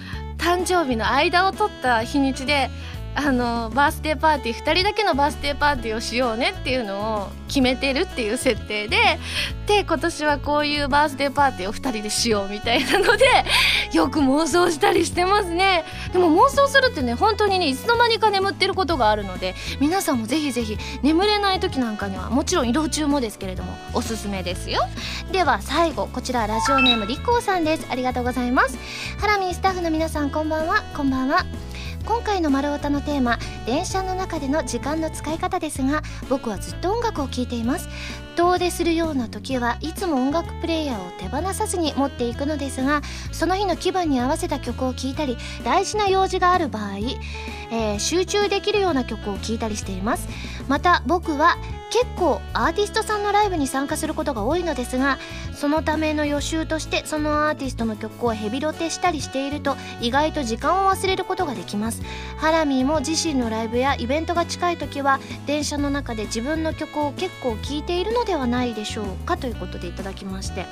[0.46, 2.70] 誕生日の間を取った日にちで
[3.16, 8.98] あのバースデーパーティー2人だけのバースデーパーティーをしようねっていうのを決めてるっていう設定で
[9.68, 13.26] で今年はこういうバースデーパーティーを2人でしようみたいなので
[13.94, 24.82] よく妄想したりしてますねでも妄想するってね本当にねいつの間にか眠ってることがあるので皆さんもぜひぜひ眠れない時なんかにはもちろん移動中もですけれどもおすすめですよ。
[25.32, 27.88] では最後こちらラジオネームりこうさんです。
[27.90, 28.78] ありがとうございます。
[29.20, 30.84] ハラミスタッフの皆さんこんばんは。
[30.96, 31.65] こんばんは。
[32.06, 37.90] 今回の「丸太」のテーマ電車の中での時間の使い方ですが僕はずっと音楽を聴いています。
[38.36, 46.98] 遠出するような時はいつも音楽プレーヤーを手放さずに持っていくのですがその日の気分に合わせた曲を聴いたり大事な用事がある場合、
[47.72, 50.28] えー、集中できるような曲を聴いたりしています。
[50.68, 51.58] また僕は
[51.92, 55.18] 結構アーティストさんのライブに参加することが多いのですが
[55.54, 62.02] そのための予習としてそのアーティストの曲をヘビロテしたりしていると意外と時間を忘れることができます。
[62.38, 70.66] ハラミーも自身のライブやイベントが近い時は電車の中で自分の曲を結構聴いているのではないでしょうかということでいただきまして。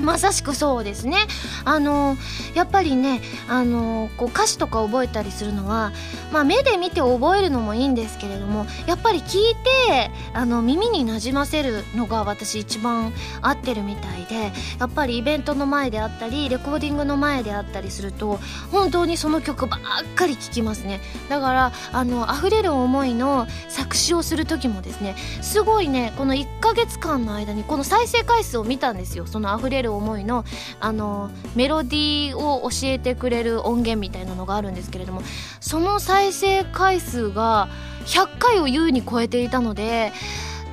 [0.00, 1.18] まさしくそうですね。
[1.64, 2.16] あの
[2.54, 5.92] やっぱりねあのこう歌詞とか覚えたりするのは、
[6.32, 18.38] まあ、目で見て覚えるのもいいんですけれどもやっぱり聞いてあの耳になじませるのが私一番合ってるみたいでやっぱりイベントの前であったりレコーディングの前であったりすると
[18.70, 19.80] 本当にその曲ばっ
[20.14, 21.00] かり聴きますね。
[21.28, 29.26] だからあの溢れる思いの作詞をする時もですねすごいねこの1ヶ月間の間にこの再生回数を見たんですよ。
[29.26, 30.44] その溢れるる思いの
[30.78, 35.22] あのメロディーを教えてくれる音源みたいなのがあるんですけれども
[35.60, 37.68] その再生回数が
[38.06, 40.12] 100回を優に超えていたので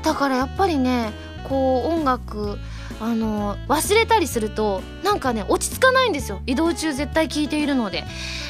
[0.03, 1.11] だからやっぱりね
[1.49, 2.57] こう音楽
[2.99, 6.41] あの忘れたりするとなんかね落ち着かないんですよ。
[6.45, 8.05] 移動中絶対聞いているので。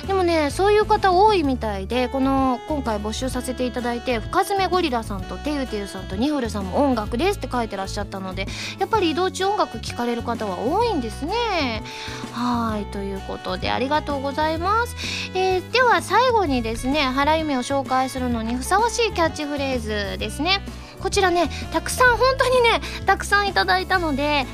[0.07, 8.47] でもねそういう方多いみたいでこの今回募集させていただいて深爪ゴリラさんとてゆてゆさんとニフルさんも音楽ですって書いてらっしゃったので
[8.79, 11.83] やっぱり移動中音楽聴かれる方は多いんですね。
[12.31, 14.95] はいということでありがとうございます、
[15.33, 20.61] えー、では最後にですね原由美を紹介するのにふさわしいキャッチフレーズですね。
[21.01, 24.45] こちらねたくさん本当にねたくさんいただいたので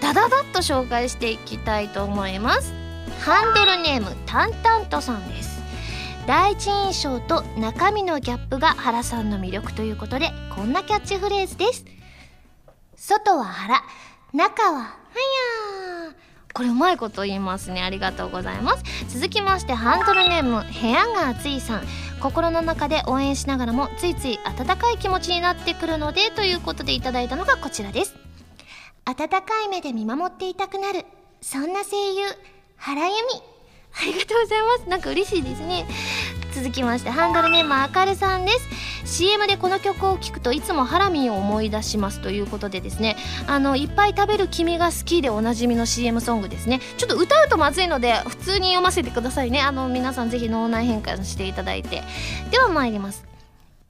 [0.00, 2.72] ダダダッと紹介していきたいと思います。
[3.20, 5.58] ハンドルネームタンタントさんです。
[6.26, 11.84] 第一印象と中身のギャップが原さんの魅力ということでこんなキャッチフレーズです。
[12.96, 13.82] 外は原
[14.32, 15.87] 中ははや
[16.58, 17.82] これうまいこと言いますね。
[17.82, 18.82] ありがとうございます。
[19.16, 21.82] 続きましてハンドルネーム部屋が熱いさん。
[22.20, 28.16] 心の中で応援しながらもついつい温かい気持ちになってくるのでということでいただいたのがこちらです。
[29.04, 31.04] 温かい目で見守っていたくなる。
[31.40, 32.26] そんな声優
[32.74, 33.40] 原由美。
[34.02, 34.88] ありがとうございます。
[34.88, 35.86] なんか嬉しいですね。
[36.54, 38.68] 続きましてハンドルネームあかるさんです。
[39.18, 43.16] CM でこの曲を聴くといつもハラミンを思い出しますということでですね。
[43.46, 46.80] あのいっぱい食べる君が好きでおなじみの CM ソングですね。
[46.96, 49.60] ちょっと歌うとまずいので普通に読ませてくださいね。
[49.60, 52.02] あの皆さんぜひ脳内変換していただいて。
[52.50, 53.24] では参ります。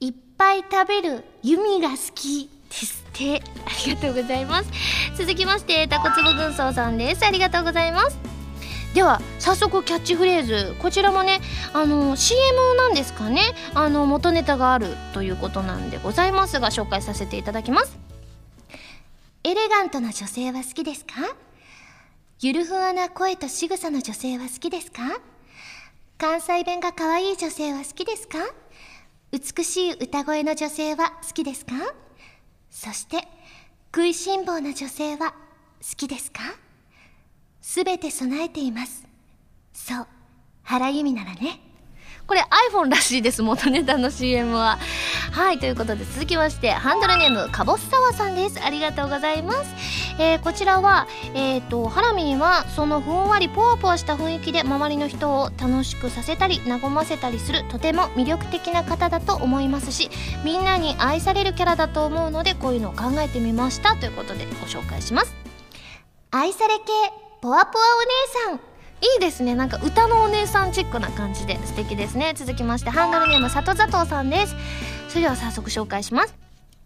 [0.01, 3.43] いっぱい食べる弓が好きですって。
[3.67, 4.71] ありがとうございます。
[5.17, 7.25] 続きましてタコツボ軍曹さんです。
[7.25, 8.38] ありがとうございます。
[8.99, 11.39] では早速キャッチフレーズこちらもね
[11.73, 12.41] あの CM
[12.77, 13.43] なんですかね。
[13.73, 17.97] あの元ネタがあるということなんでございますが紹介させていただきます。
[19.45, 21.13] エレガントな女性は好きですか？
[22.41, 25.21] ゆるふわな声と仕草の女性は好きですか？
[26.19, 28.39] 関西弁が可愛い女性は好きですか？
[29.31, 31.75] 美しい歌声の女性は好きですか？
[32.69, 33.19] そして
[33.95, 35.35] 食いしん坊な女性は好
[35.97, 36.41] きですか？
[37.69, 39.07] すべて備えています。
[39.75, 40.07] そう、
[40.63, 41.61] 原由美ならね。
[42.27, 42.41] これ
[42.73, 44.79] iPhone らしいです、元ネタの CM は。
[45.33, 48.59] はい、ということで続きまして、ハンドルネーム、かぼっさわさんです。
[48.65, 49.75] ありがとうございます。
[50.19, 60.09] えー、こちらは、えっ、ー、と、ハラミンは、そのふんわりポワポワした雰囲気で周りの人を楽しくさせたり、和ませたりする、とても魅力的な方だと思いますし、
[60.43, 63.95] みんなに愛されるキャラだと思うので、こういうのを考えてみました。
[63.95, 65.35] ということでご紹介します。
[66.31, 67.85] 愛され系ポワポワ
[68.49, 68.69] お姉さん。
[69.01, 69.55] いいですね。
[69.55, 72.33] なんか歌のお姉さんチックな感じで素敵ですね。
[72.35, 74.57] 続きましてハンドルネーム里佐藤さんです。
[75.09, 76.35] それでは早速紹介します。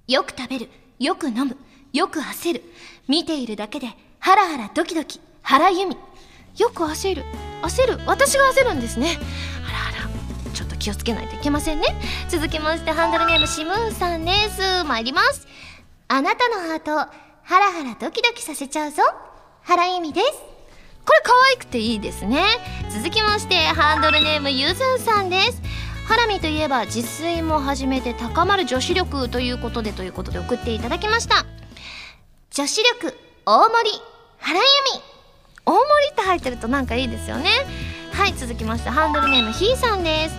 [0.09, 0.69] よく食べる。
[0.99, 1.57] よく飲む。
[1.95, 2.63] よく焦る。
[3.09, 3.89] 見ているだけで
[4.19, 5.21] ハラハラドキドキ。
[5.41, 5.97] 原由美
[6.59, 7.25] よく焦る。
[7.63, 7.99] 焦る。
[8.07, 9.17] 私が焦るんですね。
[9.67, 10.53] あらあら。
[10.53, 11.87] ちょっと気をつけないといけませんね。
[12.29, 14.85] 続きましてハンドルネームシムーンさんです。
[14.85, 15.47] 参ります。
[16.09, 16.99] あなたのハートを
[17.43, 19.03] ハラハラドキドキさせちゃうぞ。
[19.65, 20.33] 原由美です。
[21.05, 22.45] これ可愛くていいですね。
[22.91, 25.63] 続きましてハンドルネームゆずんさんです。
[26.07, 31.47] ハラミといえば自炊も始めて高まる女子力ということでということで送っていただきました。
[32.51, 33.15] 女子力
[33.47, 33.91] 大盛り
[34.39, 35.01] 原由美。
[35.65, 37.49] 大盛りって入ってるとなんかいいですよね。
[38.13, 40.35] はい続きましてハンドルネームひーさんです。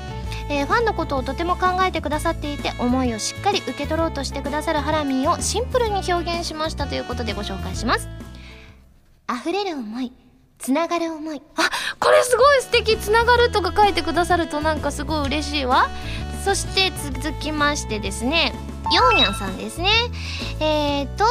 [0.49, 8.22] えー、ファンのことをとても考えてくださっていて思いをしっかり受け取ろうとしてくださるハラミーをシンプルに表現しましたということでご紹介します。
[9.29, 10.11] 溢れる思い
[10.59, 11.41] つながる思い。
[11.57, 12.97] あこれすごい素敵。
[12.97, 15.89] つながるとか書いてくださるとなんかすごい嬉しいわ。
[16.43, 18.53] そして続きましてですね。
[18.93, 19.89] ヨーニャンさんですね。
[20.59, 21.25] えーと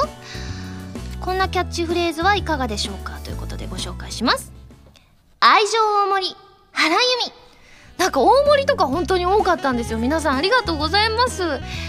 [1.21, 3.21] こんなキャッチフレーズはいかがでしょうか？
[3.25, 4.53] ということでご紹介します。
[5.41, 6.37] 愛情大盛り
[6.73, 7.33] 原由美。
[7.99, 9.99] なんか大盛りとか本当に多かったんですよ。
[9.99, 11.43] 皆さんありがとうございます。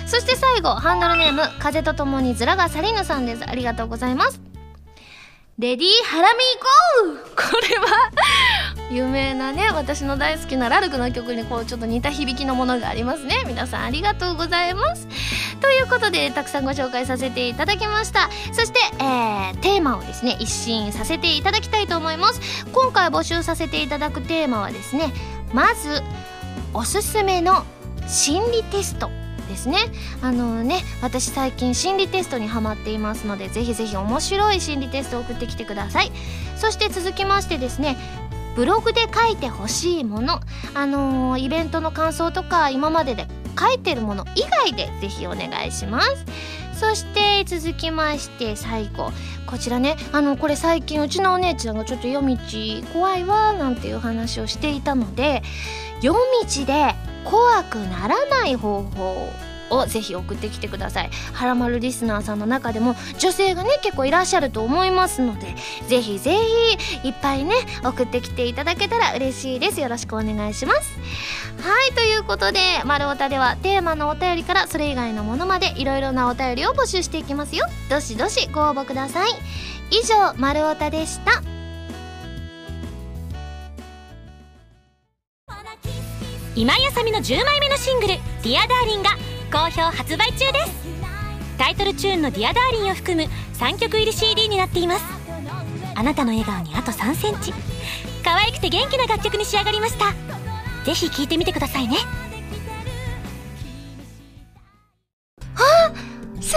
[0.06, 3.44] そして最後ハンドルネーム風とともにズラがサリヌさんです。
[3.50, 4.40] ありがとうございます。
[5.60, 7.26] レディーハラミーゴー。
[7.36, 8.10] これは？
[8.90, 13.44] 有名なね私の大好きなラルクの曲にこうちょっと似た響きのものがありますね。
[13.46, 15.08] 皆さんありがとうございます。
[15.62, 18.32] ということでたくさんご紹介させていただきました。
[18.52, 22.66] そして、えー、テーマをですね一新させていただきたいと思います。
[22.74, 25.14] 今回募集させていただくテーマはですね
[25.54, 26.02] まず
[26.74, 27.64] おすすめの
[28.08, 29.12] 心理テスト
[29.54, 29.78] ですね。
[30.22, 36.12] あのね私最近心理テストにハマっていますのでぜひぜひ面白い心理テストを送ってきてください。
[36.58, 37.96] そして続きましてですね
[38.56, 40.40] ブログで書いてほしいもの。
[40.76, 43.28] あの、イベントの感想とか今までで
[43.60, 46.26] 書いてるもの以外でぜひお願いします。
[46.74, 49.12] そして続きまして最後。
[49.48, 52.38] こちらねあのこれ最近うちのお姉ちゃんがちょっと夜道
[52.92, 55.44] 怖いわなんていう話をしていたので
[56.02, 59.30] 夜道で怖くならない方法
[59.70, 61.10] をぜひ送ってきてください。
[61.34, 65.56] はらまるリスナーさんの中でも女性がね結構いらっしゃると思いますので
[65.88, 66.36] ぜひぜ
[67.02, 69.82] ひいっぱいね送ってきていただけたら嬉しいです。
[69.82, 70.98] よろしくお願いします。
[71.68, 77.66] はいということで「まるおた」ではテーマのお便りからそれ以外のものまでいろいろなお便りを募集していきますよ。
[77.90, 79.30] どしどしご応募ください。
[79.90, 81.42] 以上「まるおた」でした。
[86.56, 89.10] 今井あさみの10枚目のシングル「ディアダーリンが
[89.52, 90.72] 好評発売中です。
[91.58, 93.28] タイトルチューンの「ディアダーリンを含む
[93.58, 95.06] 3曲入り CD になっています。
[95.96, 97.54] あなたの笑顔にあと3センチ。
[98.24, 100.14] 可愛くて元気な楽曲に仕上がりました。
[100.86, 101.98] ぜひ聴いてみてくださいね。
[105.56, 105.92] あ
[106.40, 106.56] す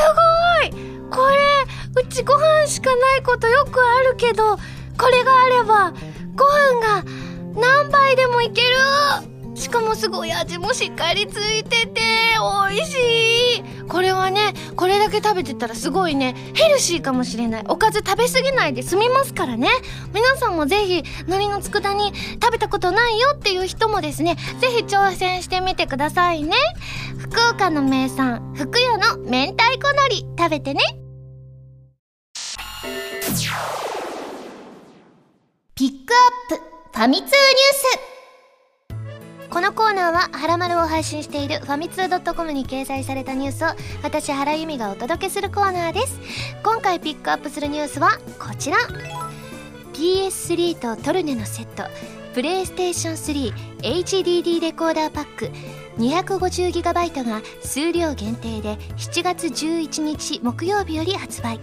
[0.61, 0.71] ごい。
[1.11, 4.57] これうちご飯しかないことよくあるけど
[4.99, 5.93] これがあれば
[6.35, 7.03] ご飯が
[7.55, 8.77] 何杯でもいける。
[9.57, 12.01] しかもすごい味もしっかりついてて
[12.71, 12.97] 美味し
[13.59, 13.63] い。
[13.89, 17.65] これはねこれだけ食べてたらすごいねヘルシーかもしれない。
[17.69, 19.69] おかず食べ過ぎないで済みますからね。
[20.13, 26.55] 皆さんもぜひ海苔の佃煮食べたことないよっていう人もですねぜひ挑戦してみてくださいね。
[27.19, 30.81] 福岡の名産福屋の明太子海苔食べてね。
[35.75, 36.15] ピック
[36.51, 36.63] アップ
[36.99, 37.33] ファミ通ニュー
[38.13, 38.16] ス。
[39.57, 43.69] このコーナーは「はらまる」を配信しているファミツー .com に掲載されたニュースを
[44.03, 46.21] 私原由美がお届けするコーナーです。
[46.63, 48.77] 今回ピックアップするニュースはこちら。
[49.95, 51.85] PS3 とトルネのセット。
[52.35, 53.51] プレイステーション
[53.81, 55.51] 3HDD レコーダーパック。
[55.97, 61.59] 250GB が数量限定で7月11日木曜日より発売。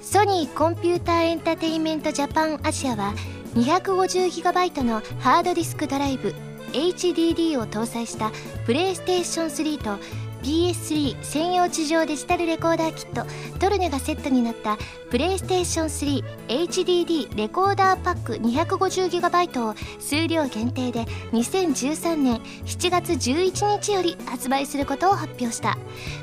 [0.00, 3.12] ソニーコンピューターエンターテインメントジャパンアジアは
[3.56, 6.34] 250GB のハードディスクドライブ
[6.72, 8.30] HDD を搭載した
[8.66, 9.98] プレイステーション3と
[10.42, 13.24] PS3 専用地上デジタルレコーダーキット
[13.58, 14.76] トルネがセットになった
[15.10, 25.78] プレイステーション 3HDD レコーダーパック 250GB を数量限定で2013年7月11日より発売することを発表した。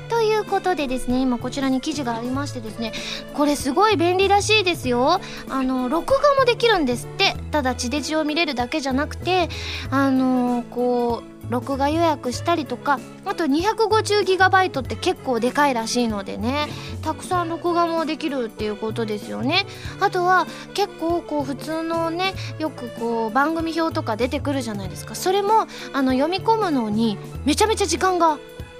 [0.08, 2.92] ということでですね今こちらに記事がありましてですね
[3.32, 5.20] これすごい便利らしいですよ。
[5.48, 7.34] あの録画もできるんですって。
[7.50, 9.48] ただ地デジを見れるだけじゃなくて
[9.90, 16.68] あのこう録画予約したりとかあと 250GB って結構でかいらしいのでね
[17.02, 19.66] たくさん録画もできるっていうことですよね。
[20.00, 25.14] あとは結構こう普通のねよくこう番組表とか出てくるじゃないですか。
[25.14, 28.38] それもあの読み込むのにめちゃめちゃ時間が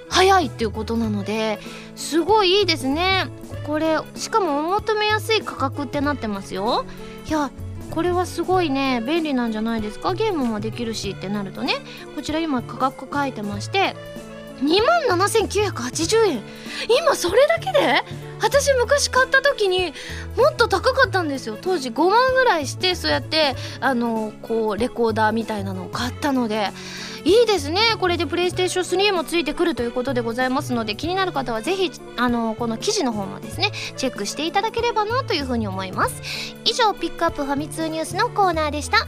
[0.09, 1.59] 早いっていうことなので
[1.95, 3.27] すごいいいですね。
[3.65, 6.85] これしかもお求めやすい価格ってなってますよ。
[7.27, 7.51] いや
[7.91, 10.13] これはすごいね便利なんじゃないですか？
[10.13, 11.75] ゲームもできるしってなるとね。
[12.15, 13.95] こちら今価格書いてまして
[14.61, 16.43] 2万7980円。
[17.03, 18.03] 今それだけで？
[18.41, 19.93] 私昔買った時に
[20.35, 21.57] もっと高かったんですよ。
[21.61, 26.69] 当時5万ぐらいしてそうやってあのこうレコーダーみたいなのを買ったので。
[27.23, 27.79] いいですね。
[27.99, 36.19] これでプレイステーション3もついてくるということでございますので気になる方はぜひあのこの記事の方もですねチェックしていただければなというふうに思います。
[36.65, 39.07] 以上ピックアップファミ通ニュースのコーナーでした。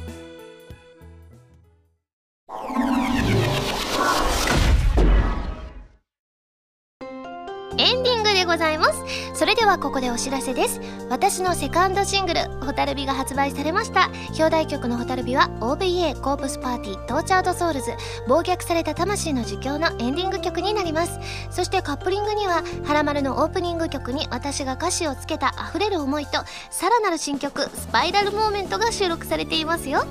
[8.54, 9.04] ございます。
[9.34, 10.80] それではここでお知らせです。
[11.10, 14.12] 私のセカンドシングル「ホタルビ」が発売されました。
[14.28, 17.93] 表題曲の「ホタルビ」は OVA コープスパーティー Tortured Souls
[18.28, 21.20] 暴虐された魂の儒教のエンディング曲になります。
[21.49, 30.06] そしてカップリングには「はらまる」のオープニング曲に私が歌詞をつけた溢れる思いとさらなる新曲「スパイラルモーメント」が収録されていますよ。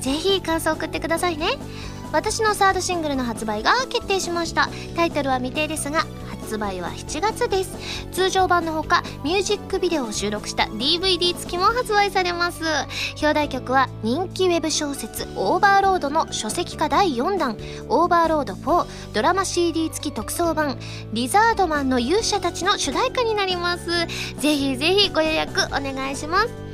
[0.00, 1.58] ぜひ感想を送ってくださいね。
[2.12, 4.68] 私のサードシングルの発売が決定しました。
[4.96, 6.06] タイトルは未定ですが
[6.48, 8.06] 発売は7月です。
[8.10, 12.62] 通常版のほかミュージックビデオを収録した DVD 付きも発売されます。
[13.20, 17.58] 表題曲は人気ウェブ小説「オーバーロード」の書籍化第4弾
[17.90, 20.78] 「オーバーロード4」ドラマ CD 付き特装版
[21.12, 24.06] 「リザードマンの勇者たち」の主題歌になります。
[24.40, 26.67] ぜひぜひご予約お願いします。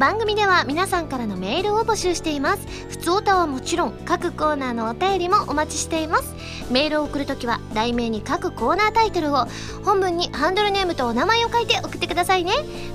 [0.00, 2.66] 番組では皆さんからのメールを募集しています。
[2.88, 6.34] 普通歌はもちろん各コーナーのお便りもお待ちしています。
[6.70, 9.44] メールを送るときは題名に各コーナータイトルを
[9.84, 12.52] 本文にハンドルネームとお名前を書いて送ってくださいね。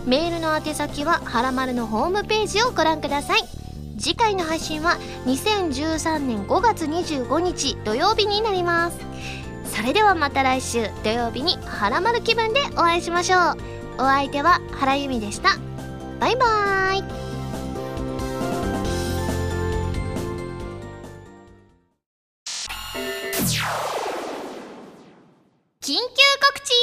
[0.07, 3.43] メールの宛先ははらまるのホームページをご覧ください。
[3.99, 4.97] 次回の配信は
[5.27, 8.97] 2013年5月25日土曜日になります。
[9.65, 13.57] それではまた来週土曜日にはらまる気分でお会いしましょう。
[13.99, 15.64] お相手は原由美でした。
[16.25, 17.03] バイバイ。
[25.81, 25.99] 緊急
[26.41, 26.73] 告知。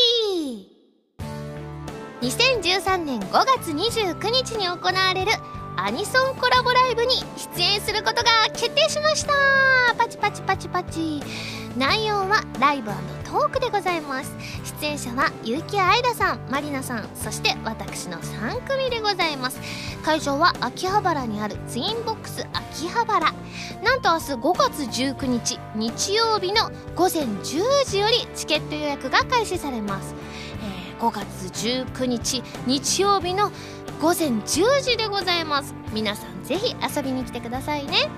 [2.20, 5.32] 2013年5月29日に行われる
[5.76, 7.14] アニソンコラボライブに
[7.56, 9.32] 出演することが決定しました。
[9.96, 11.22] パチパチパチパチ。
[11.76, 12.90] 内容はライブ
[13.24, 14.36] トークでございます。
[14.80, 19.58] 出演者は結城愛らさんまりなさんそして私の3組でございます。
[20.04, 23.32] 会場は秋葉原にあるツインボックス秋葉原。
[23.82, 30.14] なんと明日5月19日日曜日の午前10時よりチケット予約が開始されます、
[30.96, 33.50] えー、5月19日日曜日の
[34.03, 35.76] 午前10時でございます。
[35.92, 38.09] 皆さんぜひ遊びに来てくださいね。